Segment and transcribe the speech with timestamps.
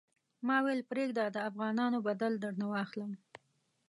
[0.47, 3.11] ما ویل پرېږده د افغانانو بدل درنه واخلم.